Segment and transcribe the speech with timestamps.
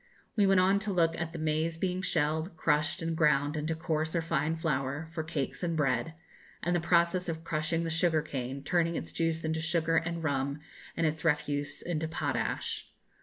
[0.35, 4.15] We went on to look at the maize being shelled, crushed, and ground into coarse
[4.15, 6.15] or fine flour, for cakes and bread,
[6.63, 10.59] and the process of crushing the sugar cane, turning its juice into sugar and rum,
[10.97, 12.89] and its refuse into potash.